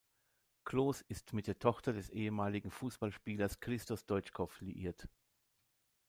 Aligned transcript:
Clos 0.65 1.01
ist 1.01 1.31
mit 1.31 1.45
der 1.45 1.59
Tochter 1.59 1.93
des 1.93 2.09
ehemaligen 2.09 2.71
Fußballspielers 2.71 3.59
Christo 3.59 3.95
Stoitschkow 3.95 4.59
liiert. 4.61 5.07